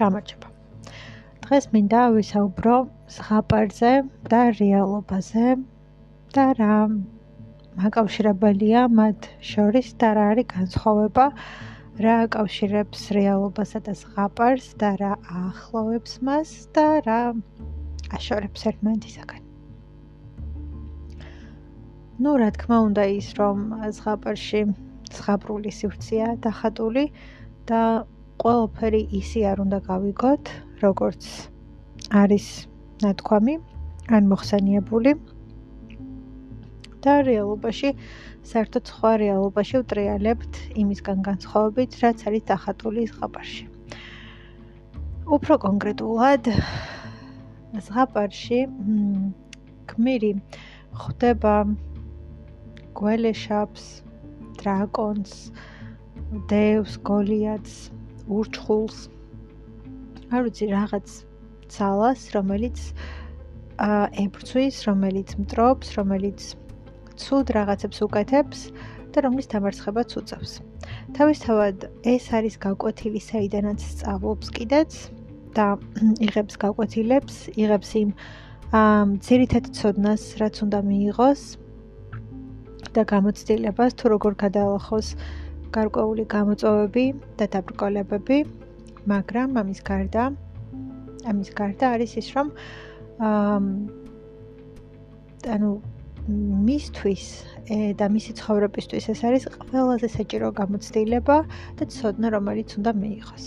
[0.00, 0.48] გამარჯობა.
[1.44, 2.76] დღეს მინდა ვისაუბრო
[3.16, 3.92] ზღაპარზე
[4.32, 5.46] და რეალობაზე
[6.36, 6.76] და რა
[7.82, 11.26] მაკავშირებელია მათ შორის და რა არის განსხვავება
[12.04, 17.20] რა აკავშირებს რეალობასა და ზღაპარს და რა აახლოვებს მას და რა
[18.16, 19.42] აშორებს ერთმანეთისაგან.
[22.22, 23.58] ну, რა თქმა უნდა ის, რომ
[23.98, 24.60] ზღაპარში
[25.16, 27.04] ზღაპრული სივრცეა დახატული
[27.66, 27.80] და
[28.40, 30.44] ყველაფერი ისე არ უნდა გავიგოთ,
[30.82, 31.22] როგორც
[32.22, 32.46] არის
[33.04, 33.54] ნათქვამი,
[34.16, 35.12] ან მოხსენიებული.
[37.02, 37.88] და რეალობაში,
[38.46, 43.64] საერთოდ სხვა რეალობაში ვტრიალებთ იმისგან განსხვავებით, რაც არის დახატული ზღაპარში.
[45.36, 46.50] უფრო კონკრეტულად,
[47.86, 48.60] ზღაპარში
[49.90, 50.32] გმირი
[51.02, 51.54] ხდება
[53.00, 53.84] გველეშაპს,
[54.62, 55.32] დრაკონს,
[56.52, 57.76] დევს, გოლიათს,
[58.28, 58.96] ურჩხულს.
[60.32, 61.06] არ ვიცი რაღაც
[61.72, 62.78] ძალას, რომელიც
[63.82, 66.40] აა ებრძვის, რომელიც მტრობს, რომელიც
[67.16, 68.60] ცუდ რაღაცებს უკეთებს
[69.12, 70.52] და რომლის დამარცხებაც უწევს.
[71.16, 74.92] თავისთავად ეს არის გაკვეთილი საიდანაც სწავლობს კიდეც
[75.56, 75.66] და
[76.26, 78.10] იღებს გაკვეთილებს, იღებს იმ
[79.26, 81.42] ძირითად ცოდნას, რაც უნდა მიიღოს
[82.96, 85.08] და გამოცდილებას თუ როგორ გადაალახოს
[85.76, 87.04] გარკვეული გამოწვევები
[87.40, 88.38] და დაბრკოლებები,
[89.12, 90.24] მაგრამ ამის გარდა
[91.30, 92.48] ამის გარდა არის ის, რომ
[93.22, 93.58] აა
[95.54, 95.70] ანუ
[96.66, 97.24] მისთვის
[97.98, 101.36] და მისი ცხოვრებისთვის ეს არის ყველაზე საჭირო გამოცდილება
[101.78, 103.44] და ცოდნა, რომელიც უნდა მიიღოს.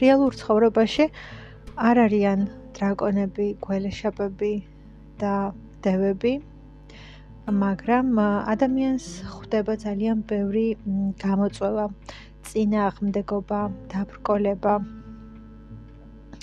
[0.00, 1.04] რეალურ ცხოვრებაში
[1.76, 2.40] არ არიან
[2.76, 4.54] დრაკონები, გველეშაპები
[5.20, 5.34] და
[5.84, 6.32] დევები,
[7.48, 10.76] მაგრამ ადამიანს ხვდება ძალიან ბევრი
[11.22, 11.86] გამოწვევა,
[12.44, 13.60] წინააღმდეგობა,
[13.94, 14.74] დაბრკოლება.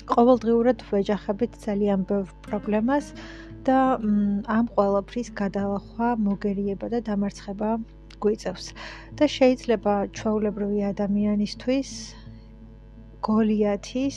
[0.08, 3.12] ყოველდღიურად ვეჯახებით ძალიან ბევრ პრობლემას
[3.68, 3.78] და
[4.58, 7.70] ამ ყველაფრის გადალახვა, მოგერიება და დამარცხება
[8.18, 8.66] გვიწევს.
[9.18, 11.90] და შეიძლება ჩვეულებრივი ადამიანისთვის
[13.22, 14.16] გოლიათის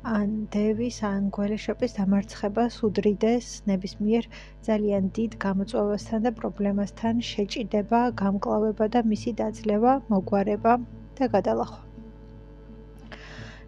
[0.00, 4.28] ან დევის ან გველეშაპის დამარცხებას უდრიდეს ნებისმიერ
[4.64, 10.72] ძალიან დიდ გამოწვევასთან და პრობლემასთან შეჭიდება, გამკლავება და მისი დაძლევა, მოგვარება
[11.20, 11.84] და გადალახვა.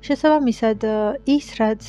[0.03, 0.82] შესაბამისად,
[1.31, 1.82] ის რაც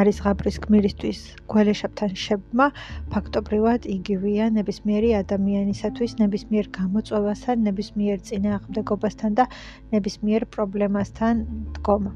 [0.00, 1.18] არის ღაპრის გმირისთვის
[1.50, 2.66] გველეშაპთან შებმა,
[3.12, 9.44] ფაქტობრივად იგივეა ნებისმიერი ადამიანისათვის ნებისმიერ გამოწვევასთან, ნებისმიერ წინააღმდეგობასთან და
[9.92, 11.44] ნებისმიერ პრობლემასთან
[11.76, 12.14] დგომა.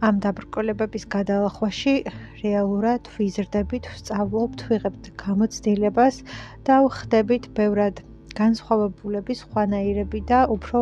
[0.00, 1.94] ამ დაბრკოლებების გადალახვაში
[2.42, 6.22] რეალურად ვიზრდებით, ვსწავლობთ, ვიღებთ გამოცდილებას
[6.64, 8.00] და ვხდებით ბევრად
[8.40, 10.80] განსხვავებულები, სხვანაირები და უფრო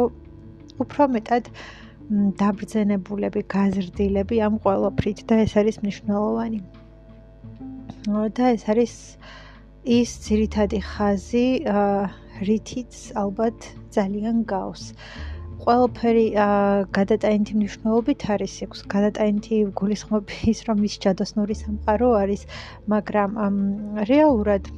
[0.84, 1.50] უფრო მეტად
[2.40, 6.60] დაბრძენებულები, გაზრდილები ამ ყოველფრით და ეს არის მნიშვნელოვანი.
[8.38, 8.94] და ეს არის
[9.98, 11.48] ის ძირითადი ხაზი,
[12.48, 13.58] რითიც ალბათ
[13.96, 14.94] ძალიან გავს.
[15.68, 16.22] ყველაფერი
[16.96, 22.44] გადატანითი მნიშვნელობით არის იქს გადატანითი გულისხმობის რომ ის ჯადოსნური სამყარო არის
[22.88, 23.34] მაგრამ
[24.08, 24.70] რეალურად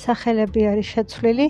[0.00, 1.46] სახელები არის შეცვლილი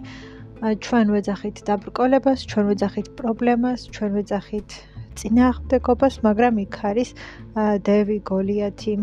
[0.87, 4.75] ჩვენ ვეძახით დაბრკოლებას ჩვენ ვეძახით პრობლემას ჩვენ ვეძახით
[5.23, 7.15] წინააღმდეგობას მაგრამ იქ არის
[7.87, 8.97] დევი გოლიათი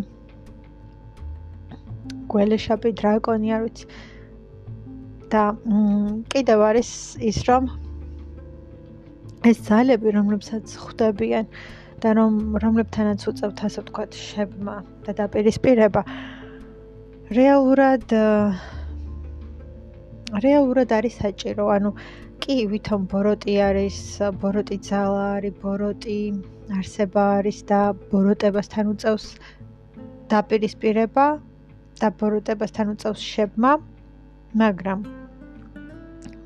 [2.33, 3.85] გველეშაპი დრაკონი არ ვიცი.
[5.33, 5.43] და
[6.35, 6.89] კიდევ არის
[7.31, 7.71] ის რომ
[9.43, 11.47] ეს ძალები, რომლებსაც ხვდებიან
[12.03, 16.01] და რომ რომლებთანაც უწევთ ასე ვთქვათ შებმა და დაპირისპირება
[17.37, 18.05] რეალურად
[20.43, 21.91] რეალურად არის საჭირო, ანუ
[22.43, 23.97] კი ვითომ ბოროტი არის,
[24.39, 26.19] ბოროტი ძალა არის, ბოროტი
[26.79, 27.81] არსება არის და
[28.11, 29.27] ბოროტებასთან უწევს
[30.31, 31.27] დაპირისპირება
[31.99, 33.71] და ბოროტებასთან უწევს შებმა,
[34.63, 34.99] მაგრამ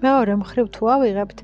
[0.01, 1.39] მეორე მხრივ თუ ავიღებთ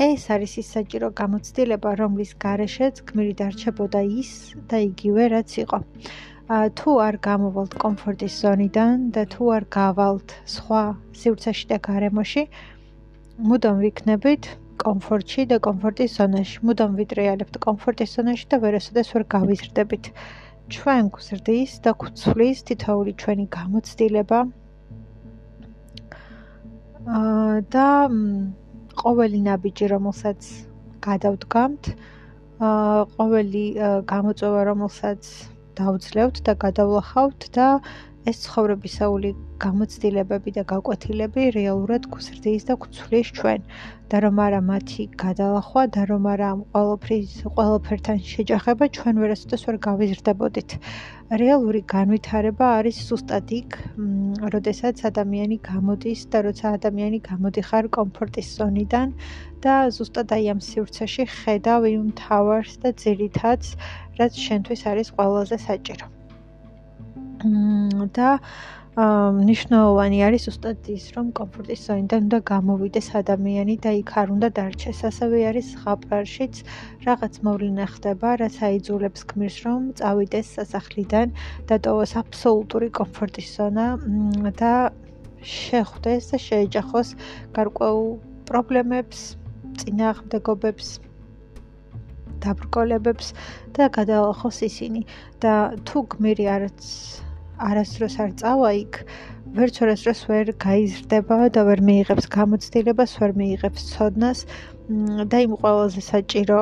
[0.00, 4.30] ეს არის ის საჭირო გამოცდილება, რომლის გარეშეც გმირი დარჩებოდა ის
[4.70, 5.78] და იგივე რაც იყო.
[6.78, 10.82] თუ არ გამოვალთ კომფორტის ზონიდან და თუ არ გავალთ სხვა
[11.20, 12.42] სივრცეში და გარემოში,
[13.50, 14.48] მუდამ ვიქნებით
[14.84, 16.56] კომფორტში და კომფორტის ზონაში.
[16.64, 20.04] მუდამ ვიტრიალებთ კომფორტის ზონაში და ვერასოდეს ვერ გავიზრდებით.
[20.72, 24.38] ჩვენ გვზრდის და გვცვლის თითოეული ჩვენი გამოცდილება.
[27.20, 27.88] აა და
[29.00, 30.48] ყოველი ნაბიჯი, რომელსაც
[31.06, 31.92] გადავდგამთ,
[33.16, 33.64] ყოველი
[34.12, 35.30] გამოწვევა, რომელსაც
[35.80, 37.68] დავძლევთ და გადავლახავთ და
[38.30, 39.30] ეს ცხოვრებისეული
[39.64, 43.64] გამოცდილებები და გაკვეთილები რეალურად გუსრდის და გცვლის ჩვენ
[44.10, 49.76] და რომ არა მათი გადალახვა და რომ არა ამ ყოველფრის ყოველფერთან შეჯახება ჩვენ ვერასოდეს ვერ
[49.88, 50.70] გავიზრდებოდით
[51.42, 53.76] რეალური განვითარება არის ზუსტად იქ,
[54.54, 59.14] როდესაც ადამიანი გამოდის და როცა ადამიანი გამოდიხარ კომფორტის ზონიდან
[59.62, 63.76] და ზუსტად აი ამ სივრცეში ხედავ იმ თავარს და ძირითადს,
[64.18, 66.19] რაც შენთვის არის ყველაზე საჭირო.
[67.40, 68.30] და
[69.40, 74.98] ნიშნავანი არის უბრალოდ ის, რომ კომფორტის ზონიდან უნდა გამოვიდეს ადამიანი და იქ არ უნდა დარჩეს.
[75.10, 76.54] ასევე არის ხაპარშიც
[77.06, 81.28] რაღაც მოვლენა ხდება, რაც აიძულებს გმირს, რომ წავიდეს სასახლიდან
[81.70, 83.86] და ტოვოს აბსოლუტური კომფორტის ზონა
[84.58, 84.72] და
[85.40, 87.08] შეხვდეს და შეეჯახოს
[87.56, 88.10] გარკვეულ
[88.50, 89.18] პრობლემებს,
[89.80, 90.88] წინააღმდეგობებს
[92.44, 93.32] დაბრკოლებებს
[93.76, 95.00] და გადაალახოს ისინი
[95.40, 95.54] და
[95.86, 96.80] თუ გმირი არც
[97.68, 98.98] არასდროს არ წავა იქ,
[99.56, 104.38] ვერც არასდროს ვერ გაიზრდება და ვერ მიიღებს გამოცდილებას, ვერ მიიღებს ცოდნას
[105.30, 106.60] და იმ ყველაზე საჭირო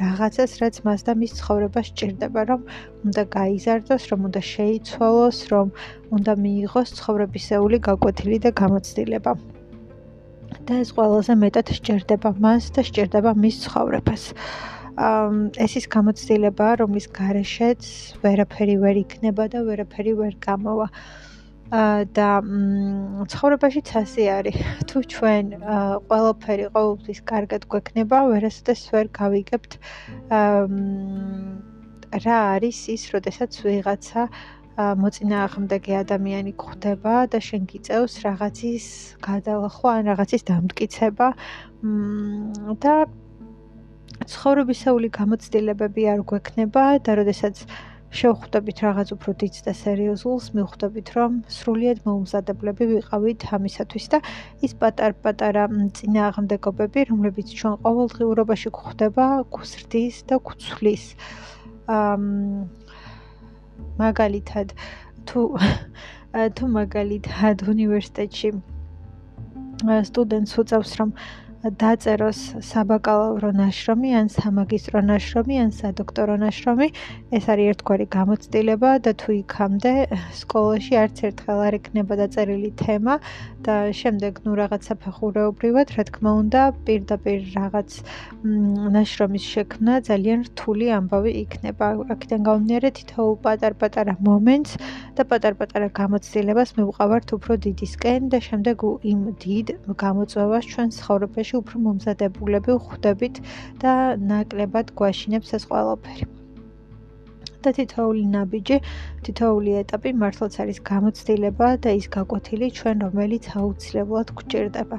[0.00, 2.60] რაღაცას, რაც მას და მის ცხოვრებას სჭირდება, რომ
[3.06, 5.66] უნდა გაიზარდოს, რომ უნდა შეიცვალოს, რომ
[6.16, 9.32] უნდა მიიღოს ცხოვრებისეული გაკვეთილი და გამოცდილება.
[10.66, 14.22] და ეს ყველაზე მეტად სჭირდება მას და სჭირდება მის ცხოვრებას.
[15.64, 17.82] ეს ის გამოცდილება, რომლის გარეშეც
[18.22, 20.88] ვერაფერი ვერ იქნება და ვერაფერი ვერ გამოვა.
[21.70, 22.28] და
[23.30, 24.56] ცხოვრებაში ცასი არის.
[24.90, 25.44] თუ ჩვენ
[26.10, 29.72] ყველაფერი ყოველთვის კარგად გვექნება, ვერასოდეს ვერ გავიგებთ
[32.26, 34.22] რა არის ის, როდესაც ვიღაცა
[34.80, 38.86] მოწინააღმდეგე ადამიანი გვხვდება და შენ გიწევს რაღაცის
[39.22, 41.28] გადალახვა ან რაღაცის დამტკიცება
[42.82, 42.94] და
[44.28, 47.64] ცხოვრებისეული გამოცდილებები არ გვექნება და როდესაც
[48.10, 54.18] შევხვდებით რაღაც უფრო დიდ და სერიოზულს, მივხვდებით, რომ სრულიად მოუმზადებლები ვიყავით ამისათვის და
[54.66, 55.64] ის პატარ-პატარა
[55.94, 61.04] წინააღმდეგობები, რომლებიც ჩვენ ყოველდღიურობაში გვხვდება, გუსრდის და გვცვლის.
[61.86, 62.22] ამ
[64.02, 64.74] მაგალითად
[65.30, 65.40] თუ
[66.56, 68.50] თუ მაგალითად უნივერსიტეტში
[70.10, 71.10] სტუდენტს უწევს რომ
[71.60, 76.88] დაწეროს საბაკალავრო ნაშრომი ან სამაგისტრო ნაშრომი ან სადოქტორო ნაშრომი.
[77.36, 79.92] ეს არის ერთგვარი გამოცდილება და თუ იქამდე
[80.40, 83.14] სკოლაში არც ერთხელ არ ეკნება დაწერილი თემა
[83.60, 87.90] და შემდეგ ნუ რაღაცა ფეხურეობრივად, რა თქმა უნდა, პირდაპირ რაღაც
[88.96, 91.86] ნაშრომის შექმნა ძალიან რთული ამბავი იქნება.
[92.08, 94.72] აქედან გამომდინარე თითოეულ პატარ-პატარა მომენტს
[95.12, 98.76] და პატარ-პატარა გამოცდილებას მივყავართ უფრო დიდისკენ და შემდეგ
[99.12, 103.38] იმ დიდ გამოწვევას ჩვენ ცხოვრებაში შემთხვევაში უფრო მომზადებულები ვხვდებით
[103.82, 103.92] და
[104.30, 106.26] ნაკლებად გვაშინებს ეს ყველაფერი.
[107.60, 108.76] და თითოეული ნაბიჯი,
[109.26, 114.96] თითოეული ეტაპი მართლაც არის გამოცდილება და ის გაკვეთილი ჩვენ რომელიც აუცილებლად გვჭირდება.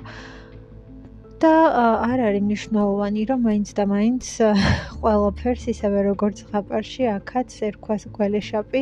[1.42, 1.54] და
[2.06, 4.26] არ არის მნიშვნელოვანი, რომ მაინც და მაინც
[5.02, 8.82] ყველაფერს ისევე როგორც ხაპარში აქაც ერქვას გველეშაპი,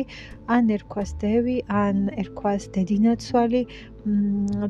[0.56, 3.62] ან ერქვას დევი, ან ერქვას დედინაცვალი,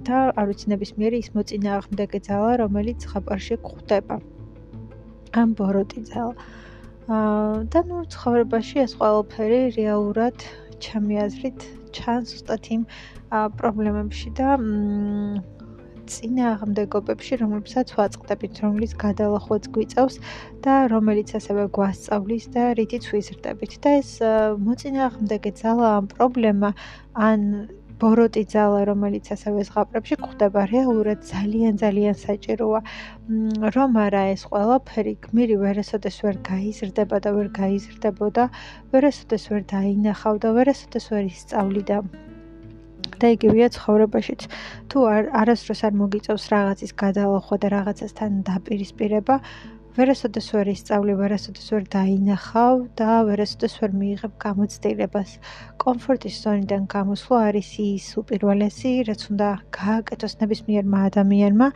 [0.07, 4.17] და არ ვიცი ნებისმიერი ის მოწინააღმდეგე ძალა, რომელიც ხაპარში გვხვდება.
[5.43, 6.35] ამ ბოროტი ძალა.
[7.75, 10.37] და ნუ ცხოვრებაში ეს ყველაფერი რეალურად
[10.79, 11.59] ჩემი აზრით
[11.97, 12.83] ჩანს უბრალოდ იმ
[13.59, 14.49] პრობლემებში და
[16.15, 20.17] წინააღმდეგობებში, რომლებსაც ვაწყდებით, რომლის გადალახვაც გვიწევს
[20.65, 23.73] და რომელიც ასევე გვასწავლის და რითიც ვიზრდებით.
[23.85, 24.11] და ეს
[24.67, 26.71] მოწინააღმდეგე ძალა ამ პრობლემა
[27.15, 27.41] ან
[28.01, 32.81] ბოროტი ძალა, რომელიც ასევე ზღაპრებში გვხვდება, რეალურად ძალიან ძალიან საჭიროა.
[33.77, 38.49] რომ არა ეს ყველაფერი გმირი ვერასოდეს ვერ გაიზრდება და ვერ გაიზრდებოდა,
[38.93, 41.97] ვერასოდეს ვერ დაინახავდა, ვერასოდეს ვერ ისწავლიდა.
[43.21, 44.41] და იგივეა ცხოვრებაშიც.
[44.91, 49.35] თუ არ არასდროს არ მოგიწევს რაღაცის გადალახვა და რაღაცასთან დაპირისპირება,
[49.91, 55.31] ვერასოდეს ვერ ისწავლე, ვერასოდეს ვერ დაინახავ და ვერასოდეს ვერ მიიღებ გამოცდილებას.
[55.83, 61.69] კომფორტის ზონიდან გამოსვლა არის ის უპირველესი, რაც უნდა გააკეთოს ნებისმიერმა ადამიანმა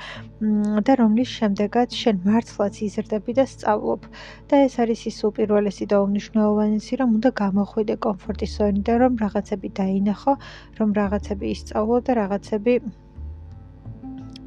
[0.86, 4.00] და რომლის შემდეგაც შენ მართლაც იზრდები და სწავლობ.
[4.48, 10.32] და ეს არის ის უპირველესი და უმნიშვნელოვანესი, რომ უნდა გამოხვიდე კომფორტის ზონიდან, რომ რაღაცები დაინახო,
[10.78, 12.72] რომ რაღაცები ისწავლო და რაღაცები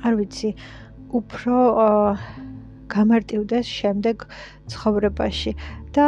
[0.07, 0.50] არ ვიცი,
[1.19, 2.47] უფრო აა
[2.96, 4.25] გამარტივდეს შემდეგ
[4.74, 5.53] ცხოვრებაში
[5.98, 6.08] და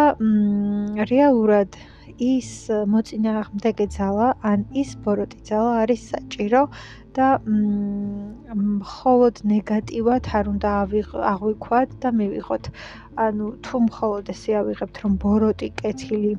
[1.11, 1.79] რეალურად
[2.19, 2.49] ის
[2.93, 6.63] მოწინააღმდეგე ძალა ან ის ბოროტი ძალა არის საჭირო
[7.17, 7.27] და
[8.63, 10.69] მხოლოდ ნეგატივად არ უნდა
[11.33, 12.71] აღვიქვათ და მივიღოთ.
[13.25, 16.33] ანუ თუ მხოლოდ ესე ავიღებთ რომ ბოროტი კეთილი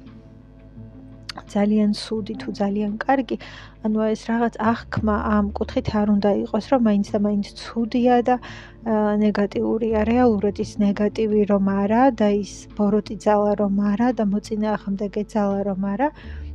[1.54, 3.37] ძალიან სუდი თუ ძალიან კარგი,
[3.85, 8.37] ანუ ეს რაღაც აღქმა ამ კუთხით არ უნდა იყოს, რომ მაინც და მაინც ცუდია და
[9.25, 9.99] ნეგატიურია.
[10.12, 15.80] რეალურად ის ნეგატივი რომ არა და ის ბოროტი ძალა რომ არა და მოწინააღმდეგე ძალა რომ
[15.94, 16.09] არა.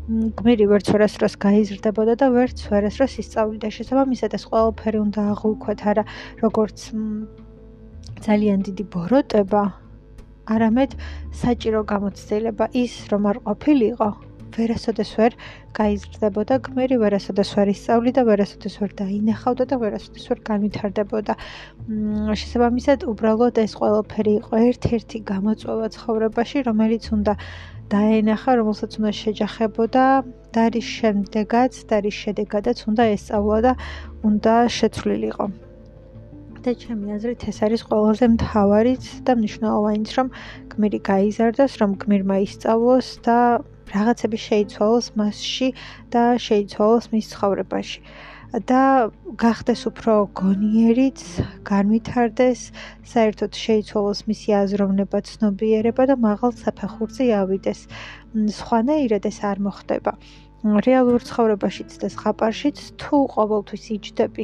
[0.05, 6.03] გმირი ვერც ვერასდროს გაიზრდებოდა და ვერც ვერასდროს ისწავლიდა შესაბამისად ეს ყველაფერი უნდა აღვიქვათ არა
[6.45, 6.77] როგორც
[8.21, 9.63] ძალიან დიდი ბოროტება
[10.45, 10.91] არამედ
[11.41, 14.09] საჭირო გამოცდილება ის რომ არ ყოფილიყო
[14.55, 15.35] ვერასოდეს ვერ
[15.77, 21.33] გაიზრდებოდა გმირი, ვერასოდეს ვერ ისწავლიდა, ვერასოდეს ვერ დაინახავდა და ვერასოდეს ვერ განვითარდებოდა.
[22.41, 27.33] შესაბამისად, უბრალოდ ეს ყველაფერი იყო ერთ-ერთი გამოწვევა ცხოვრებაში, რომელიც უნდა
[27.91, 30.05] დაენახა, რომელსაც უნდა შეჯახებოდა
[30.55, 33.73] და რის შემდეგაც და რის შედეგადაც უნდა ესწავლა და
[34.25, 35.47] უნდა შეცვლილიყო.
[36.65, 40.27] და ჩემი აზრით ეს არის ყველაზე მთავარიც და მნიშვნელოვანიც, რომ
[40.73, 43.37] გმირი გაიზარდოს, რომ გმირმა ისწავლოს და
[43.93, 45.69] რაღაცები შეიცვალოს მასში
[46.13, 47.99] და შეიცვალოს მის ცხოვრებაში.
[48.55, 51.19] და გახდეს უფრო გონიერიც,
[51.67, 52.61] განვითარდეს,
[53.03, 57.81] საერთოდ შეიცვალოს მისი აზროვნება, ცნობიერება და მაღალ საფეხურზე ავიდეს.
[58.59, 60.15] სხვანაირად ეს არ მოხდება.
[60.65, 64.43] რეალურ ცხოვრებაშიც და ზღაპარშიც თუ ყოველთვის იჯდები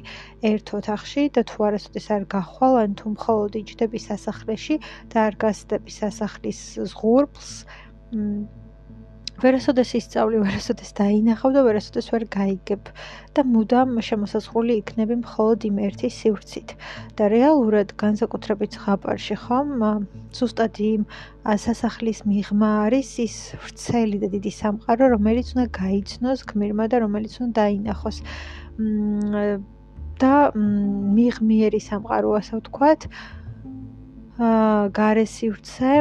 [0.51, 4.75] ერთ ოთახში და თუ არასოდეს არ გახვალ ან თუ მხოლოდ იჯდები სასახლეში
[5.09, 6.61] და არ გასდები სასახლის
[6.93, 7.51] ზღურბლს
[9.41, 12.91] ვერასოდეს ისწავლი, ვერასოდეს დაინახავ და ვერასოდეს ვერ გაიგებ
[13.33, 16.69] და მუდამ შემოსაზღვრული იქნები მხოლოდ იმ ერთი სივრცით.
[17.17, 19.69] და რეალურად განსაკუთრებით ხაპარში ხომ,
[20.37, 21.01] ზუსტად იმ
[21.65, 27.53] სასახლის მიღმა არის ის ვრცელი და დიდი სამყარო, რომელიც უნდა გაიცნოს გმირმა და რომელიც უნდა
[27.61, 28.17] დაინახოს.
[30.21, 30.33] და
[31.17, 33.01] მიღმიერი სამყარო ასე ვთქვათ.
[34.41, 35.91] აა გარე სივრცე,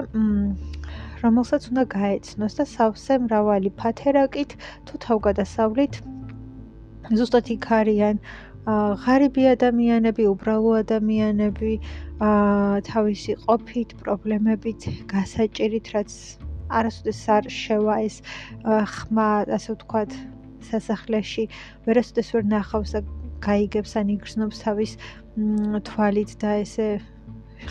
[1.22, 4.56] რომელსაც უნდა გაეცნოს და სავსე მრავალი ფათერაკით
[4.88, 5.94] თუ თავგადასავლით.
[7.18, 8.16] ზუსტად იქ არიან
[9.02, 11.72] ღარიბი ადამიანები, უბრალო ადამიანები,
[12.88, 14.80] თავისი ყოფით, პრობლემებით,
[15.12, 16.10] გასაჭირით, რაც
[16.70, 18.16] არასოდეს არ შევა ეს
[18.94, 20.12] ხმა, ასე ვთქვათ,
[20.70, 21.44] სასახლეში,
[21.88, 23.00] ვერასოდეს ვერ ნახავს და
[23.40, 24.92] გაიგებს ან იგრძნობს თავის
[25.88, 26.88] თვალით და ესე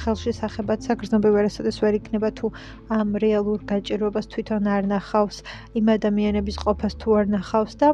[0.04, 2.52] ხელში სახებად საგრძნობი ვერასოდეს ვერ იქნება თუ
[3.00, 5.42] ამ რეალურ გაჭირვებას თვითონ არ ნახავს
[5.80, 7.90] იმ ადამიანების ყოფას თუ არ ნახავს და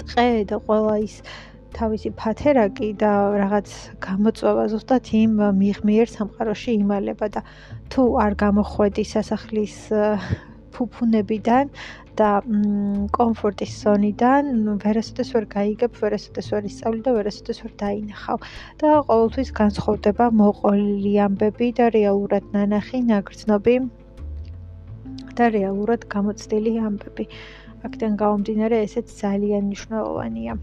[0.00, 1.16] ტყე და ყველა ის
[1.76, 3.12] თავისი ფათერაკი და
[3.42, 3.68] რაღაც
[4.06, 7.40] გამოწვევა ზუსტად იმ მიღმიერ სამყაროში იმალება და
[7.92, 9.76] თუ არ გამოხვედი სასახლის
[10.76, 11.72] ფუფუნებიდან
[12.20, 12.30] და
[13.16, 14.48] კომფორტის ზონიდან
[14.84, 18.38] ვერასოდეს ვერ გაიგებ, ვერასოდეს ვერ ისწავლი და ვერასოდეს ვერ დაინახავ.
[18.80, 23.76] და ყოველთვის განსხვავდება მოყოლილი ამბები და რეალურად ნანახი ნაგრძნობი
[25.36, 27.24] და რეალურად გამოცდილი ამბები.
[27.84, 30.56] აქედან გამომდინარე, ესეც ძალიან მნიშვნელოვანია.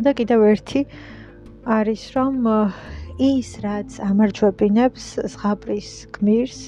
[0.00, 0.80] და კიდევ ერთი
[1.68, 2.36] არის რომ
[3.20, 6.60] ის რაც ამარჯვებინებს ზღაპრის გმირს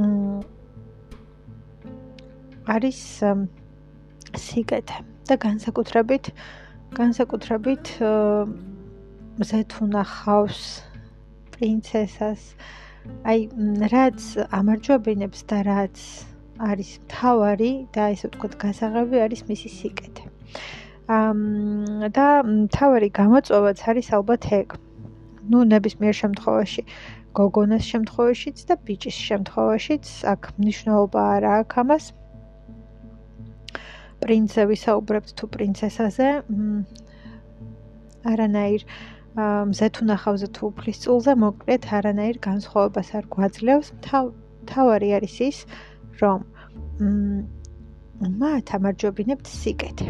[0.00, 0.55] მ
[2.66, 3.00] არის
[4.46, 6.30] სიკეთე და განსაკუთრებით
[6.96, 7.92] განსაკუთრებით
[9.50, 10.62] ზეთუნახავს
[11.56, 12.42] პრინცესას
[13.30, 13.40] აი
[13.92, 14.24] რაც
[14.58, 16.00] ამარჯვებინებს და რაც
[16.70, 20.24] არის თავარი და ესე ვთქვათ გასაღები არის მისი სიკეთე.
[21.16, 21.40] ამ
[22.16, 22.26] და
[22.76, 24.68] თავარი გამოწვევაც არის ალბათ ეგ.
[25.50, 26.82] ну ნებისმიერ შემთხვევაში
[27.38, 32.04] გოგონას შემთხვევაშიც და ბიჭის შემთხვევაშიც აქ მნიშვნელობა არ აქვს ამას.
[34.22, 36.28] პრინცზე ვისაუბრებთ თუ პრინცესაზე.
[38.32, 38.82] არანაირ
[39.70, 43.88] მზეთუნახავზე თუ უფლის წულზე მოკლედ არანაირ განსხვავებას არ გვაძლევს.
[44.70, 45.58] თავარი არის ის
[46.20, 46.40] რომ
[48.40, 50.08] მათ ამარჯობინებთ სიკეთე.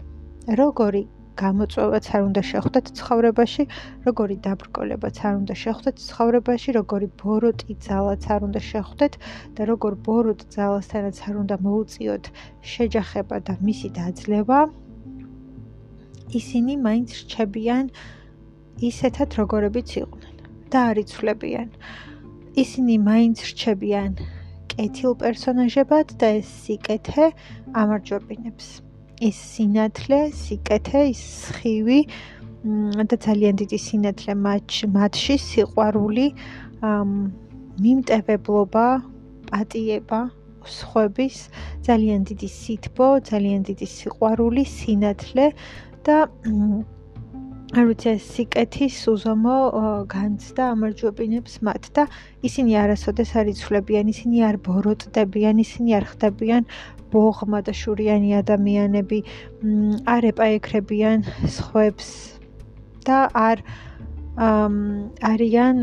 [0.60, 1.02] როგორი
[1.43, 3.64] გამოწვევაც არ უნდა შეხვდეთ ცხოვრებაში,
[4.07, 9.12] როგორი დაბრკოლებაც არ უნდა შეხვდეთ ცხოვრებაში, როგორი ბოროტი ძალაც არ უნდა შეხვდეთ
[9.57, 12.25] და როგორ ბოროტ ძალასთანაც არ უნდა მოუწიოთ
[12.73, 14.61] შეჯახება და მისი დაძლევა.
[16.40, 17.85] ისინი მაინც რჩებიან
[18.90, 20.35] ისეთად, როგორებიც იყვნენ
[20.73, 21.69] და არიცვლებიან.
[22.57, 24.12] ისინი მაინც რჩებიან
[24.73, 27.26] კეთილ პერსონაჟებად და ეს სიკეთე
[27.83, 28.86] ამარჯვებინებს.
[29.25, 31.25] ის სინათლე, სიკეთე, ის
[31.56, 32.00] ხივი
[33.08, 36.26] და ძალიან დიდი სინათლე მათში, სიყვარული,
[37.85, 38.87] მიმტევებლობა,
[39.49, 40.20] პატიება,
[40.66, 41.37] სხვების,
[41.87, 45.46] ძალიან დიდი სითბო, ძალიან დიდი სიყვარული, სინათლე
[46.04, 46.16] და
[47.75, 49.54] არ ვიცი ეს სიკეთის უზომო
[50.11, 52.04] განცდა ამარჯვებინებს მათ და
[52.46, 56.62] ისინი არასოდეს არ იცვლებიან ისინი არ ბოროტდებიან ისინი არ ხდებიან
[57.12, 59.18] ბოღმა და შურიანი ადამიანები
[60.14, 62.08] არ ეპაექრებიან სხვებს
[63.06, 63.62] და არ
[64.36, 65.78] არიან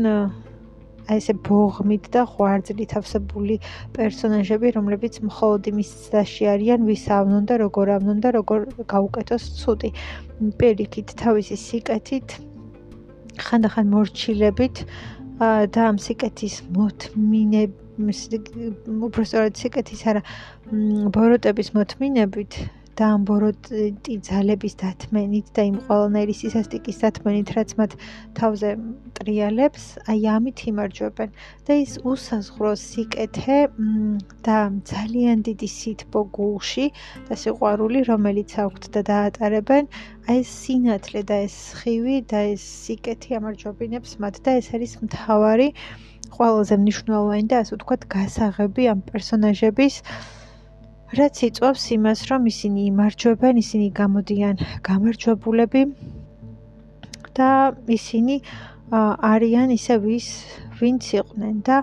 [1.04, 3.58] აი ესე ბოღმით და ღვარძლით ავსებული
[3.96, 9.90] პერსონაჟები, რომლებიც მხოლოდ იმის წაში არიან, ვის ავნონ და როგორ ავნონ და როგორ გაუკეთოს ცუდი.
[10.60, 12.28] პერიქით თავისი სიკეთით
[13.36, 14.76] ხანდახან მორჩილებით
[15.74, 16.62] და ამ სიკეთის
[17.98, 18.48] მოთმინებით
[19.08, 20.22] უბრალოდ სიკეთის არა
[21.18, 22.62] ბოროტების მოთმინებით
[22.98, 27.96] და ამ ბოროტი ძალების დათმენით და იმ ყველანაირი სისასტიკის დათმენით, რაც მათ
[28.38, 28.70] თავზე
[29.18, 31.30] ტრიალებს, აი ამით იმარჯვებენ.
[31.66, 33.58] და ის უსაზღრო სიკეთე
[34.46, 34.58] და
[34.92, 36.86] ძალიან დიდი სითბო გულში
[37.26, 39.84] და სიყვარული, რომელიც აქვთ და დაატარებენ,
[40.30, 45.68] აი ეს სინათლე და ეს ხივი და ეს სიკეთი ამარჯვებინებს მათ და ეს არის მთავარი
[46.34, 49.94] ყველაზე მნიშვნელოვანი და ასე ვთქვათ, გასაღები ამ პერსონაჟების
[51.18, 54.54] რაც იწვევს იმას, რომ ისინი იმარჯვებენ, ისინი გამოდიან
[54.88, 55.82] გამარჯვებულები
[57.38, 57.50] და
[57.98, 58.36] ისინი
[59.34, 60.28] არიან ისე ვის
[60.80, 61.76] ვინც იყვნენ და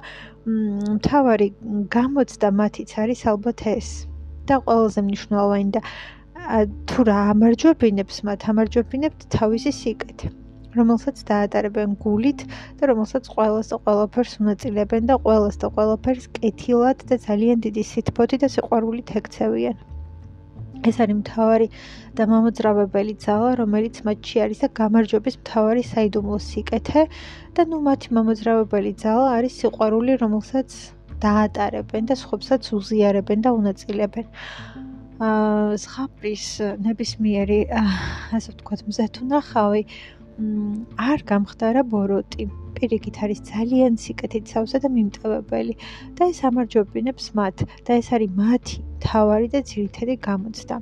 [0.46, 1.48] მთავარი
[1.96, 3.90] გამოცდა მათიც არის ალბათ ეს
[4.50, 5.82] და ყველაზე მნიშვნელოვანი და
[6.90, 10.28] თუ რა ამარჯვებინებს მათ ამარჯვებინებთ თავისი სიკეთე
[10.78, 12.46] რომელსაც დაატარებენ გულით
[12.80, 18.38] და რომელსაც ყველას და ყველაფერს უნაწილებენ და ყველას და ყველაფერს კეთილად და ძალიან დიდი სითბოთი
[18.44, 19.78] და სიყვარულით ეკცევიან.
[20.82, 21.68] ეს არის მთავარი
[22.18, 27.04] და მამოძრავებელი ძალა, რომელიც მათში არის და გამარჯვების მთავარი საიდუმლო სიკეთე
[27.56, 30.70] და ნუ მათი მამოძრავებელი ძალა არის სიყვარული, რომელსაც
[31.22, 34.26] დაატარებენ და სხვებსაც უზიარებენ და უნაწილებენ.
[35.22, 36.46] აა ზღაპრის
[36.82, 37.60] ნებისმიერი
[38.34, 39.82] ასე ვთქვათ მზეთუნახავი
[41.10, 42.46] არ გამხდარა ბოროტი.
[42.78, 45.74] პირიქით არის ძალიან სიკეთით სავსე და მიმტევებელი
[46.18, 50.76] და ეს ამარჯვებინებს მათ და ეს არის მათი თავარი და ძირითადი გამოცდა.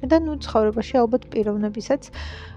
[0.00, 2.02] და ნუ ცხოვრებაში ალბათ პიროვნებისაც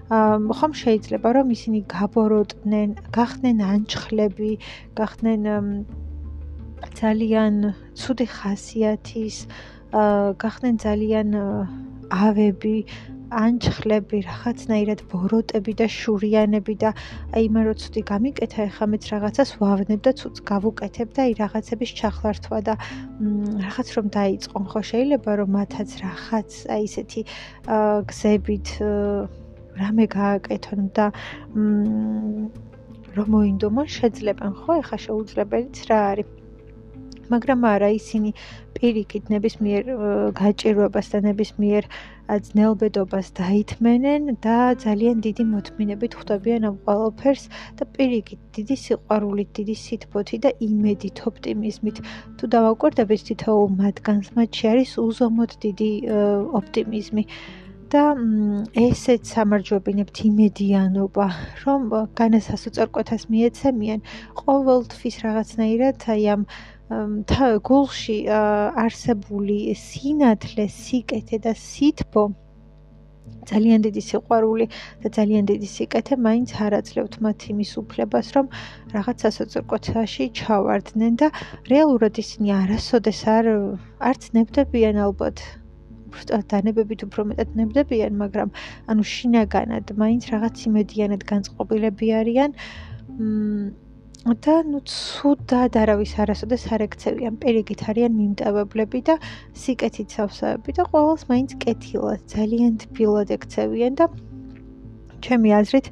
[0.08, 4.52] ხომ შეიძლება რომ ისინი გაბოროტდნენ, გახდნენ ანჩხლები,
[4.96, 5.42] გახდნენ
[7.00, 7.54] ძალიან
[8.00, 9.36] ცუდი ხასიათის,
[10.44, 11.28] გახდნენ ძალიან
[12.24, 12.76] ავები,
[13.34, 16.90] ანჩხლები, რაღაცნაირად ბოროტები და შურიანები და
[17.34, 22.58] აი მე როცდი გამიკეთა ახლა მეც რაღაცას ვავნებ და ცუც გავუკეთებ და აი რაღაცების ჩახლართვა
[22.68, 22.74] და
[23.64, 27.22] რაღაც რომ დაიწყონ ხო შეიძლება რომ მათაც რაღაც აი ესეთი
[28.10, 28.68] გზებით
[29.82, 31.06] რამე გააკეთონ და
[33.14, 34.70] რომ მოინდომონ შეძლებენ ხო?
[34.82, 36.43] ახლა შეუძლებელიც რა არის
[37.32, 38.30] მაგრამ არა ისინი
[38.76, 39.82] პირიქით ნებისმიერ
[40.40, 41.88] გაჭირვებას და ნებისმიერ
[42.24, 47.44] ძნელბედობას დაითმენენ და ძალიან დიდი მოთმინებით ხვდებიან ამ ყველაფერს
[47.80, 51.96] და პირიქით დიდი სიყვარულით, დიდი სითბოთი და იმედით, ოპტიმიზმით
[52.38, 55.90] თუ დავაკვირდებით თითოეულ მათგანს, მათში არის უზომოდ დიდი
[56.60, 57.24] ოპტიმიზმი.
[57.94, 58.02] და
[58.74, 61.26] ესეც სამარჯვებინებთ იმედიანობა,
[61.62, 61.82] რომ
[62.18, 64.00] განასასწორკვეთას მიეცემიან
[64.40, 66.42] ყოველთვის რაღაცნაირად აი ამ
[67.68, 68.18] გულში
[68.84, 72.24] არსებული სინათლე, სიკეთე და სითბო
[73.48, 74.66] ძალიან დიდი სიყვარული
[75.02, 78.46] და ძალიან დიდი სიკეთე მაინც არ აძლევთ მათ იმის უფლებას, რომ
[78.94, 81.28] რაღაც სასოწრკვეთაში ჩავარდნენ და
[81.72, 83.44] რეალურად ისინი არასოდეს არ
[84.10, 85.36] არც ნებდებიან ალბათ
[86.52, 88.50] დანებებით უფრო მეტად ნებდებიან, მაგრამ
[88.92, 92.50] ანუ შინაგანად მაინც რაღაც იმედიანად განწყობილები არიან.
[93.18, 93.83] მ
[94.24, 97.34] და ნუ ცუდად არავის არასოდეს არ ექცევიან.
[97.44, 99.14] პირიქით არიან მიმტევებლები და
[99.52, 104.08] სიკეთით სავსეები და ყოველს მაინც კეთილად ძალიან თბილად ექცევიან და
[105.20, 105.86] ჩემი აზრით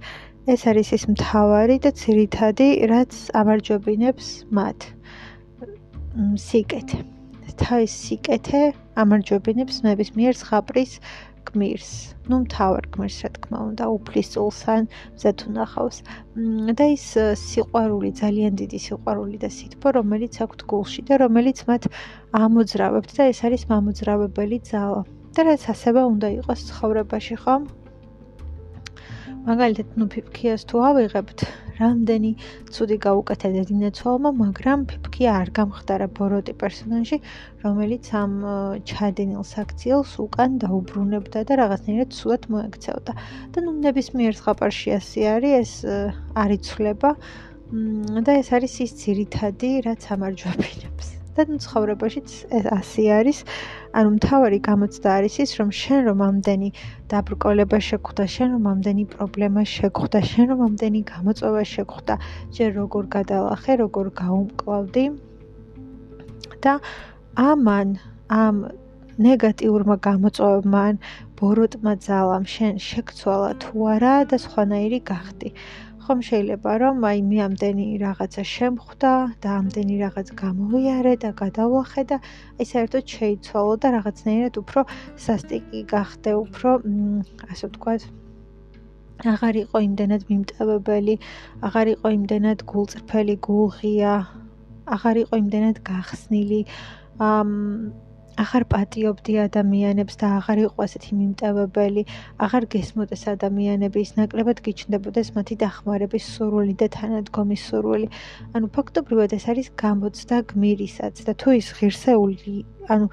[0.48, 4.80] ეს არის ის მთავარი და ძირითადი რაც ამარჯვებინებს მათ.
[6.40, 6.98] სიკეთე.
[7.60, 8.62] თავის სიკეთე
[8.96, 10.92] ამარჯვებინებს ნებისმიერ ზღაპრის
[11.48, 11.90] გმირს,
[12.31, 14.88] ну მთავარ გმირს რა თქმა უნდა, უფლისწულსან
[15.22, 15.98] ზეთუნახავს.
[16.78, 17.07] და ის
[17.42, 21.83] სიყვარული, ძალიან დიდი სიყვარული და სითბო, რომელიც აქვთ გულში და რომელიც მათ
[22.44, 25.02] ამოძრავებთ და ეს არის მამოძრავებელი ძალა.
[25.33, 27.62] და რაც ასევე უნდა იყოს ცხოვრებაში, ხომ?
[29.42, 31.42] მაგალითად, ну ფიფქიას თუ ავიღებთ,
[31.83, 32.31] რამდენი
[32.70, 37.18] ცუდი გაუკეთა დინეცვალმა, მაგრამ ფიფქია არ გამხდარა ბოროტი პერსონაჟი,
[37.64, 38.33] რომელიც ამ
[38.87, 43.12] ჩადინილ საქციელს უკან დაუბრუნებდა და რაღაცნაირად ცუდად მოექცევდა.
[43.52, 45.72] და ნუ ნებისმიერ ზღაპარში ასე არის, ეს
[46.44, 47.11] არიცვლება
[48.22, 51.21] და ეს არის ის ძირითადი, რაც ამარჯვებინებს.
[51.36, 53.38] და ცხოვრებაშიც ეს ასე არის.
[53.98, 56.68] ანუ მთავარი გამოცდა არის ის, რომ შენ რომ ამდენი
[57.12, 62.14] დაბრკოლება შეგხვდა, შენ რომ ამდენი პრობლემა შეგხვდა, შენ რომ ამდენი გამოწვევა შეგხვდა,
[62.56, 65.04] ჯერ როგორ გადალახე, როგორ გაუმკლავდი
[66.62, 66.72] და
[67.36, 67.88] ამან
[68.28, 68.56] ამ
[69.20, 70.96] ნეგატიურმა გამოწვევებმა ან
[71.38, 75.48] ბოროტმა ძალამ შენ შეგცვალა თუ არა და სხვანაირი გახდი.
[76.02, 79.12] ხომ შეიძლება რომ აი მე ამდენი რაღაცა შემხვდა
[79.42, 82.16] და ამდენი რაღაც გამოვიარე და გადავახე და
[82.58, 84.80] აი საერთოდ შეიცვალო და რაღაცნაირად უფრო
[85.26, 86.70] სასტიკი გახდე, უფრო
[87.52, 88.02] ასე ვთქვათ
[89.32, 91.14] აღარ იყო იმდენად მიმტევებელი,
[91.66, 94.14] აღარ იყო იმდენად გულწრფელი, გულღია,
[94.96, 96.60] აღარ იყო იმდენად გახსნილი.
[97.22, 97.48] ამ
[98.40, 102.02] აღარ პატიობდი ადამიანებს და აღარ იყო ასეთი მიმტევებელი,
[102.44, 108.08] აღარ გესმოდეს ადამიანების, ნაკლებად გიჩნდებოდეს მათი დახმარების სურვილი და თანადგომის სურვილი.
[108.56, 112.54] ანუ ფაქტობრივად ეს არის გამოცდა გმირისაც და თუ ის ღირსეული,
[112.88, 113.06] ანუ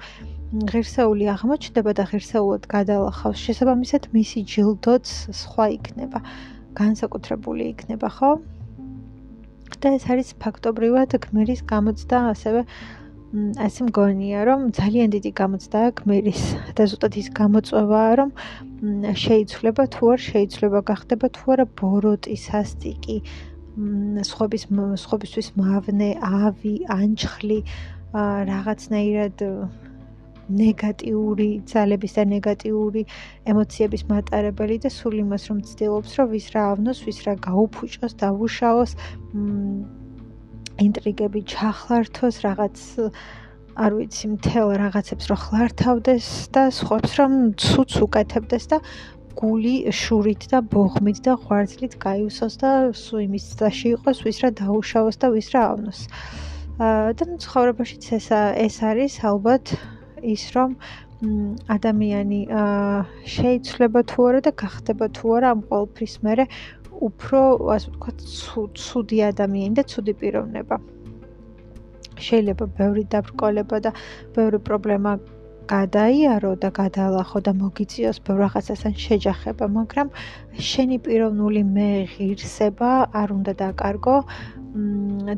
[0.70, 5.06] ღირსეული აღმოჩნდება და ღირსეულად გადალახავს, შესაბამისად მისი ჯილდოც
[5.36, 6.18] სხვა იქნება,
[6.80, 8.32] განსაკუთრებული იქნება, ხო?
[9.80, 12.64] და ეს არის ფაქტობრივად გმირის გამოცდა ასევე
[13.30, 16.42] ასე მგონია, რომ ძალიან დიდი გამოცდაა გმირის
[16.74, 18.30] და ზუსტად ის გამოწვევაა, რომ
[19.24, 23.16] შეიცვლება თუ არ შეიცვლება, გახდება თუ არა ბოროტი, სასტიკი,
[24.30, 24.64] სხვების
[25.04, 27.58] სხვებისთვის მავნე, ავი, ანჩხლი,
[28.50, 29.38] რაღაცნაირად
[30.50, 33.02] ნეგატიური ძალების და ნეგატიური
[33.46, 38.90] ემოციების მატარებელი და სულ იმას რომ ცდილობს, რომ ვის რა ავნოს, ვის რა გაუფუჭოს, დავუშაოს,
[39.38, 39.99] მ
[40.80, 42.76] ინტრიგები ჩახლართოს, რაღაც
[43.80, 48.78] არ ვიცი, მთელ რაღაცებს რო ხლართავდეს და სხვებს რომ ცუც უკეთებდეს და
[49.40, 55.16] გული შურით და ბოღმით და ღვარძლით გაიუსოს და სუ იმის წაში იყოს, ვის რა დაუშავოს
[55.22, 56.00] და ვის რა ავნოს.
[56.80, 58.26] აა და ცხოვრებაშიც ეს
[58.66, 59.64] ეს არის ალბათ
[60.24, 60.70] ის რომ
[61.68, 66.44] ადამიანი აა შეიცვლება თუ არა და გახდება თუ არა ამ ყოველფრის მერე
[67.08, 67.40] უფრო
[67.74, 68.18] ასე ვთქვათ
[68.84, 70.76] ცუდი ადამიანი და ცუდი პიროვნება.
[72.20, 73.90] შეიძლება ბევრი დაბრკოლება და
[74.36, 75.12] ბევრი პრობლემა
[75.70, 80.08] გადაიარო და გადალახო და მოგიწიოს ბევრ რაღაცასთან შეჯახება, მაგრამ
[80.70, 84.16] შენი პიროვნული მეღირსება არ უნდა დაკარგო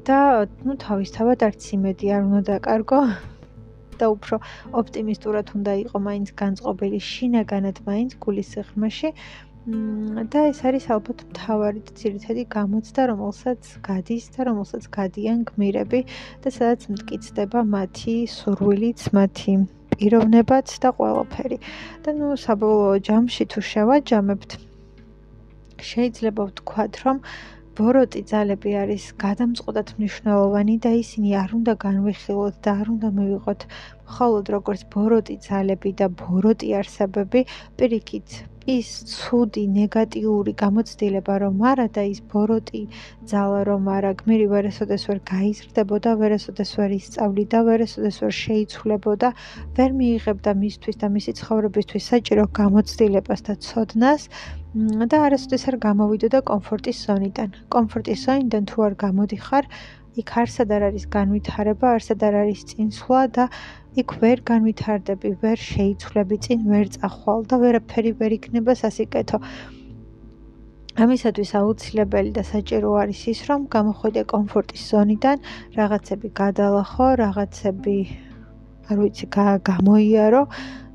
[0.09, 0.19] და
[0.67, 3.01] ნუ თავისთავად არც იმედი არ უნდა დაკარგო
[4.01, 4.37] და უფრო
[4.81, 9.11] ოპტიმისტურად უნდა იყო მაინც განწყობილი შინაგანად მაინც გულის სიღრმეში
[9.63, 16.01] და ეს არის ალბათ მთავარი ძირითადი გამოცდა, რომელსაც გადის და რომელსაც გადიან გმირები
[16.43, 19.55] და სადაც მткиცდება მათი სურვილიც, მათი
[19.95, 21.59] პიროვნებაც და ყველაფერი.
[22.03, 24.51] და ნუ საბოლოო ჯამში თუ შევაჯამებთ,
[25.79, 27.17] შეიძლება ვთქვათ, რომ
[27.79, 33.61] ბოროტი ძალები არის გადამწყვეტად მნიშვნელოვანი და ისინი არ უნდა განვიხილოთ და არ უნდა მივიღოთ.
[34.13, 37.41] მხოლოდ როგორც ბოროტი ძალები და ბოროტი არსებები,
[37.79, 38.29] პირიქით
[38.71, 42.83] ის ცუდი ნეგატიური გამოცდილება რომ არა და ის ბოროტი
[43.31, 44.13] ძალა რომ არა.
[44.23, 49.29] გმირი ვერასოდეს ვერ გაიზრდებოდა ვერასოდეს ვერ ისწავლიდა ვერასოდეს ვერ შეიცვლებოდა
[49.79, 54.23] ვერ მიიღებდა მისთვის და მისი ცხოვრებისთვის საჭირო გამოცდილებას და ცოდნას
[54.73, 59.69] და არასოდეს არ გამოვიდოდა კომფორტის ზონიდან კომფორტის ზონიდან თუ არ გამოდიხარ
[60.21, 63.45] იქ არსად არ არის განვითარება, არსად არ არის წინსვლა და
[64.01, 69.41] იქ ვერ განვითარდები, ვერ შეიცვლები წინ, ვერ წახვალ და ვერაფერი ვერ იქნება სასიკეთო.
[71.01, 75.37] ამისათვის აუცილებელი და საჭირო არის ის, რომ გამოხვიდე კომფორტის ზონიდან,
[75.81, 77.97] რაღაცები გადალახო, რაღაცები
[78.93, 79.27] არ ვიცი,
[79.69, 80.43] გამოიარო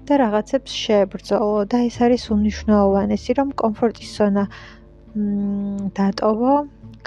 [0.08, 4.44] და რაღაცებს შეებრძოლო და ეს არის უნიშნაოვანესი, რომ კომფორტის ზონა
[5.18, 6.54] მ დატოვო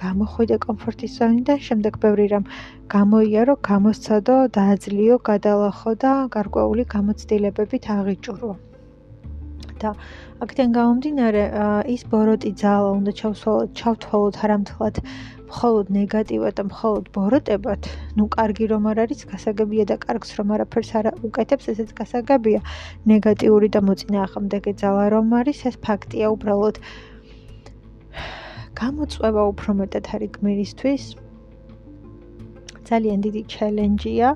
[0.00, 2.44] გამოხვიდე კომფორტის ზონიდან, შემდეგ ბევრი რამ
[2.94, 8.52] გამოიარო, გამოსცადო, დააძლიო, გადალახო და გარკვეული გამოცდილებებით აღიჭურო.
[9.82, 9.90] და
[10.44, 11.42] აქედან გამომდინარე,
[11.94, 14.94] ის ბოროტი ძალა უნდა ჩავსვალოთ, ჩავთვალოთ არამთლად
[15.50, 20.90] მხოლოდ ნეგატივად და მხოლოდ ბოროტებად, ну, კარგი რომ არ არის, გასაგებია და კარგს რომ არაფერს
[21.00, 22.60] არ უკეთებს, ესეც გასაგებია.
[23.12, 26.76] ნეგატიური და მოწინააღმდეგე ძალა რომ არის, ეს ფაქტია უბრალოდ.
[28.80, 31.04] გამოწვევა უფრო მეტად არის გმირისთვის.
[32.90, 34.28] ძალიან დიდი ჩელენჯია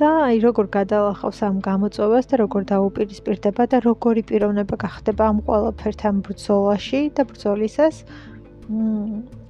[0.00, 6.22] და აი როგორ გადალახავს ამ გამოწვევას და როგორ დაუპირისპირდება და როგორი პიროვნება გახდება ამ ყველაფერთან
[6.24, 7.96] ბრძოლაში და ბრძოლისას.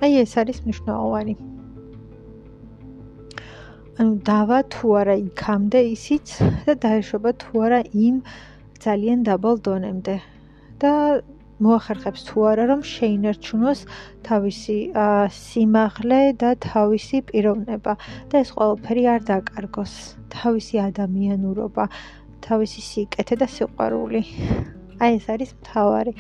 [0.03, 1.35] აი ეს არის მნიშვნელოვანი.
[4.01, 6.27] ანუ დავა თუ არა იქამდე ისიც
[6.67, 8.17] და დაეშვება თუ არა იმ
[8.83, 10.17] ძალიან დაბალ დონემდე.
[10.81, 10.93] და
[11.65, 13.81] მოახერხებს თუ არა რომ შეინარჩუნოს
[14.29, 14.79] თავისი
[15.41, 17.93] სიმაღლე და თავისი პიროვნება.
[18.31, 19.95] და ეს ყველაფერი არ დაკარგოს.
[20.37, 21.85] თავისი ადამიანურობა
[22.47, 24.23] თავისი სიკეთე და სიყვარული.
[25.01, 26.13] აი ეს არის მთავარი.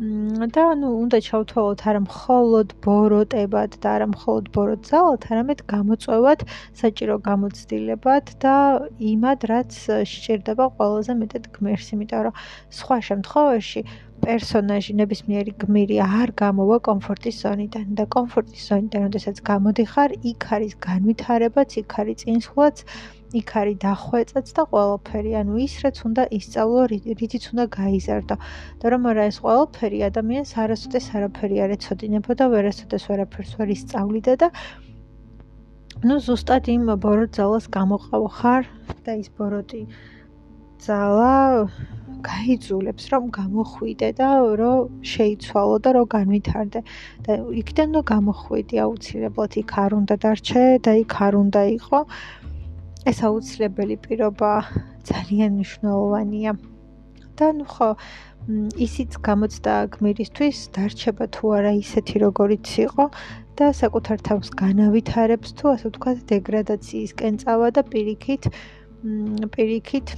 [0.00, 6.40] და ну, უნდა ჩავთვალოთ არა მხოლოდ ბოროტებად და არა მხოლოდ ბოროტზალად, არამედ გამოწვევად,
[6.80, 8.54] საჭირო გამოცდილებად და
[9.12, 9.76] იმად, რაც
[10.12, 12.34] სჭირდება ყველაზე მეტად გმერს, იმიტომ რომ
[12.80, 13.80] სხვა შემთხვევაში
[14.24, 21.76] პერსონაჟი ნებისმიერი გმირი არ გამოვა კომფორტის ზონიდან და კომფორტის ზონიდან როდესაც გამოდიხარ, იქ არის განვითარებაც,
[21.82, 22.84] იქ არის წინსვლაც,
[23.40, 25.30] იქ არის დახვეწაც და ყველაფერი.
[25.40, 26.82] ანუ ის რაც უნდა ისწავლო,
[27.20, 28.36] რითიც უნდა გაიზარდო.
[28.80, 34.48] და რომ არა ეს ყველაფერი ადამიანს არასოდეს არაფერი არ ეცოდინებოდა, ვერასოდეს ვერაფერს ვერ ისწავლიდა და
[36.00, 38.64] ну ზუსტად იმ ბოროტ ძალას გამოყავ ხარ
[39.04, 39.80] და ის ბოროტი
[40.86, 41.34] ძალა
[42.20, 44.28] გაიძულებს რომ გამოხვიდე და
[44.60, 46.80] რომ შეიცვალო და რომ განვითარდე.
[47.24, 51.98] და იქიდან რომ გამოხვიდი აუცილებლად იქ არ უნდა დარჩე და იქ არ უნდა იყო.
[53.10, 54.52] ეს აუცილებელი პირობა
[55.10, 56.52] ძალიან მნიშვნელოვანია.
[57.40, 57.88] და ნუ ხო
[58.86, 63.04] ისიც გამოცდა გმირისთვის დარჩება თუ არა ისეთი როგორიც იყო
[63.58, 68.44] და საკუთარ თავს განავითარებს თუ ასე ვთქვათ დეგრადაციისკენ წავა და პირიქით
[69.54, 70.08] პირიქით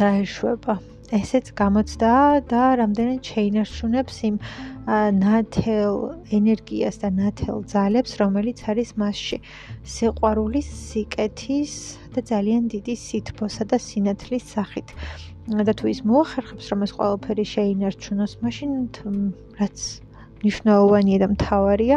[0.00, 0.74] დაეშვება.
[1.12, 2.12] ესეც გამოცდა
[2.48, 4.36] და რამდენად შეინარჩუნებს იმ
[5.20, 5.96] ნათელ
[6.32, 9.38] ენერგიას და ნათელ ძალებს, რომელიც არის მასში.
[9.84, 11.72] სიყვარულის, სიკეთის
[12.16, 14.88] და ძალიან დიდი სითბოსა და სინათლის სახით.
[15.42, 18.70] და თუ ის მოახერხებს, რომ ეს ყველაფერი შეინარჩუნოს, მაშინ
[19.58, 19.78] რაც
[20.46, 21.96] ნიშნავენია და მთავარია,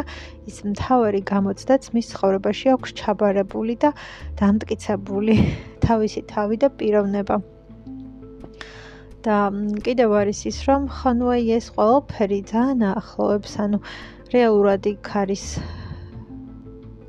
[0.50, 3.90] ის მთავარი გამოცდაც მის ცხოვრებაში აქვს ჩაბარებული და
[4.38, 5.34] დამტკიცებული
[5.86, 7.55] თავისი თავი და პიროვნება.
[9.26, 9.38] და
[9.86, 13.52] კიდევ არის ის რომ ხანუ აი ეს ყველაფერი ძალიან ახლოვებს.
[13.64, 13.78] ანუ
[14.34, 15.44] რეალურად იქ არის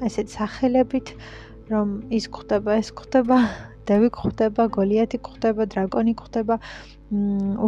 [0.07, 1.07] ესეთ სახელებით
[1.71, 3.37] რომ ის ხვდება ეს ხვდება
[3.87, 6.55] დევი ხვდება გოლიათი ხვდება დრაკონი ხვდება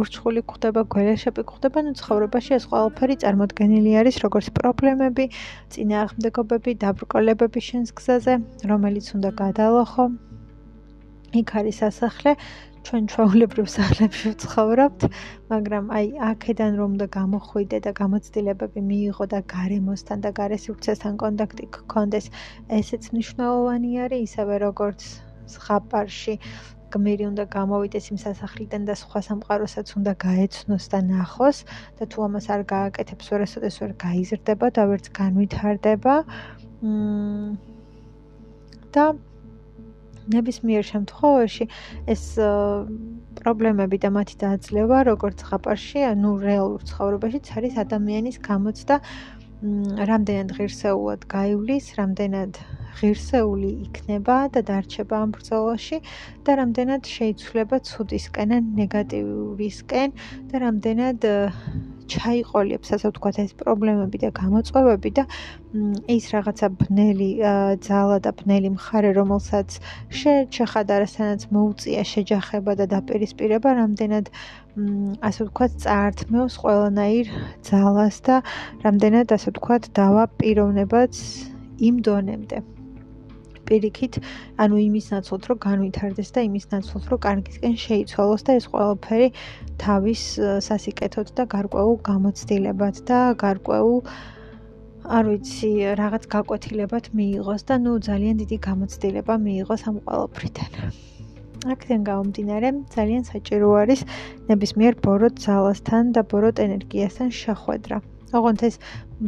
[0.00, 5.24] ურჩხული ხვდება გველეშაპი ხვდება ნუ ცხოვრებაში ეს ყველაფერი წარმოქმნილი არის როგორც პრობლემები
[5.72, 8.34] წინააღმდეგობები დაბრკოლებები შენს გზაზე
[8.72, 10.04] რომელიც უნდა გადალახო.
[11.40, 12.30] იქ არის სასახლე
[12.86, 15.02] ჩვენ ჩვეულებრივ სახლებში ვცხოვრობთ,
[15.52, 22.26] მაგრამ აი აქედან რომ და გამოხვიდე და გამოცდილებები მიიღო და გარემოსთან და გარესივრცესთან კონტაქტი გქონდეს,
[22.80, 25.00] ესეც მნიშვნელოვანი არის, ისევე როგორც
[25.54, 26.34] ზღაპარში
[26.90, 31.58] გმირი უნდა გამოვიდეს იმ სასახლიდან და სხვა სამყაროსაც უნდა გაეცნოს და ნახოს
[32.00, 36.14] და თუ ამას არ გააკეთებს, ვერასოდეს ვერ გაიზრდება და ვერც განვითარდება.
[36.82, 37.54] მ
[38.90, 39.04] და
[40.34, 41.66] ნებისმიერ შემთხვევაში
[42.14, 42.24] ეს
[43.40, 48.96] პრობლემები და მათი დაძლევა როგორც ხაპარში, ანუ რეალურ ცხოვრებაშიც არის ადამიანის გამოცდა
[50.08, 52.60] რამდენად ღირსეულად გაივლის, რამდენად
[53.00, 55.98] ღირსეული იქნება და დარჩება ამ ბრძოლაში
[56.46, 60.16] და რამდენად შეიცვლება ცუდისკენ, ნეგატივისკენ
[60.52, 61.28] და რამდენად
[62.14, 65.24] ჩაიყოლებს, ასე ვთქვათ, ეს პრობლემები და გამოწვევები და
[66.10, 67.30] ის რაღაცა ბნელი
[67.86, 69.78] ძალა და ბნელი მხარე, რომელსაც
[70.20, 74.26] შეჩეხად არასთანაც მოუწია შეჯახება და დაპირისპირება, რამდენად
[75.28, 77.26] ასე ვთქვათ, წაართმევს ყველანაირ
[77.70, 78.42] ძალას და
[78.86, 81.14] რამდენად ასე ვთქვათ, დავა პიროვნებაც
[81.80, 82.79] იმ დონემდე.
[83.70, 84.18] პირიქით,
[84.62, 89.28] ანუ იმის ნაცვლად, რომ განვითარდეს და იმის ნაცვლად, რომ კარგისკენ შეიცვალოს და ეს ყველაფერი
[89.84, 90.22] თავის
[90.68, 93.96] სასიკეთოდ და გარკვეულ გამოცდილებად და გარკვეულ
[95.16, 95.70] არ ვიცი,
[96.02, 100.70] რაღაც გაკვეთილებად მიიღოს და ნუ ძალიან დიდი გამოცდილება მიიღოს ამ ყველაფრიდან.
[101.72, 104.00] აქედან გამომდინარე, ძალიან საჭირო არის
[104.50, 107.96] ნებისმიერ ბოროტ ძალასთან და ბოროტ ენერგიასთან შეხვედრა.
[108.38, 108.76] ოღონდ ეს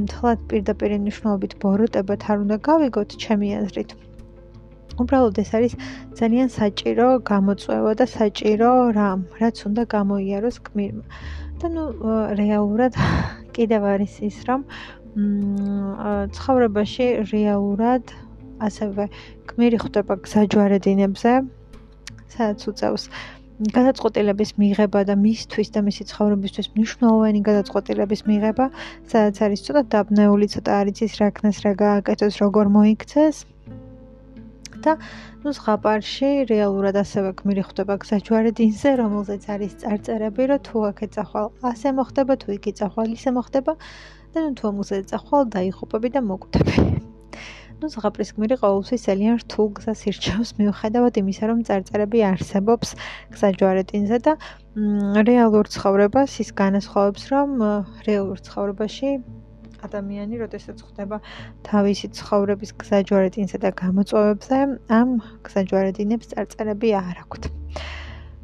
[0.01, 3.91] მთლად პირდაპირ მნიშვნელობით ბოროტებად არ უნდა გავიგოთ ჩემი აზრით.
[5.01, 5.73] უბრალოდ ეს არის
[6.19, 11.05] ძალიან საჭირო გამოწვევა და საჭირო რამ, რაც უნდა გამოიაროს გმირმა.
[11.63, 11.85] და ნუ
[12.43, 12.93] რეალურად
[13.57, 14.61] კიდევ არის ის, რომ
[15.17, 18.03] მ ცხოვრებაში რეალურად
[18.67, 19.05] ასევე
[19.51, 21.33] გმირი ხვდება გზაჯვარედინებზე,
[22.35, 23.05] სადაც უწევს
[23.77, 28.67] გადაწყვეტილების მიღება და მისთვის და მისი ცხოვრებისთვის მნიშვნელოვანი გადაწყვეტილების მიღება,
[29.13, 33.37] სადაც არის ცოტა დაბნეული, ცოტა არის ის რა ქნას რა გააკეთოს, როგორ მოიქცეს.
[34.85, 34.93] და
[35.43, 41.89] ნუ ზღაპარში რეალურად ასევე გმირი ხვდება გზაჯვარედინზე, რომელზეც არის წარწერები, რომ თუ აქ ეწახვალ ასე
[41.99, 43.73] მოხდება, თუ იქ ეწახვალ ისე მოხდება
[44.33, 46.77] და ნუ თუ ამაზე ეწახვალ დაიხუპები და მოკვდები.
[47.83, 52.89] ნუ ზღაპრის გმირი ყოველთვის ძალიან რთულ გზას ირჩევს მიუხედავად იმისა, რომ წარწერები არსებობს
[53.35, 54.33] გზაჯვარედინზე და
[55.31, 57.49] რეალურ ცხოვრებას ის განასხვავებს, რომ
[58.07, 59.11] რეალურ ცხოვრებაში
[59.87, 61.19] ადამიანი, როდესაც ხდება
[61.67, 64.59] თავისი ცხოვრების გზაჯვარედინსა და გამოწვევებზე,
[64.99, 65.09] ამ
[65.47, 67.43] გზაჯვარედინებს წარწერები არ აქვთ.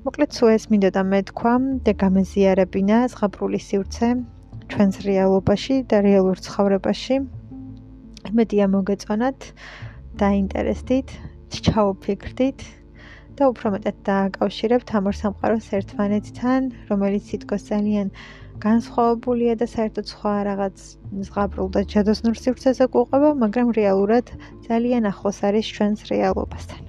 [0.06, 1.54] მოკლედ სულ ეს მინდოდა მეთქვა
[1.86, 4.08] და გამეზიარებინა ზღაპრული სივრცე
[4.72, 7.16] ჩვენს რეალობაში და რეალურ ცხოვრებაში.
[8.38, 9.38] მედია მოგეწონათ,
[10.20, 11.08] დაინტერესდით,
[11.48, 12.60] ჩაუფიქრდით
[13.38, 18.08] და უფრო მეტად დააკავშირებთ ამ ორ სამყაროს ერთმანეთთან, რომელიც თითქოს ძალიან
[18.64, 20.84] განსხვავებულია და საერთოდ სხვა რაღაც
[21.28, 24.34] ზღაპრულ და ჯადოსნურ სივრცეზე გვყვება, მაგრამ რეალურად
[24.68, 26.87] ძალიან ახლოს არის ჩვენს რეალობასთან.